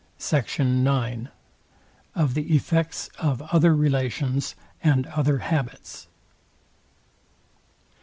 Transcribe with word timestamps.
SECT. 0.17 0.59
IX. 0.61 1.27
OF 2.15 2.33
THE 2.33 2.55
EFFECTS 2.55 3.11
OF 3.19 3.43
OTHER 3.53 3.75
RELATIONS 3.75 4.55
AND 4.83 5.05
OTHER 5.05 5.37
HABITS. 5.37 6.07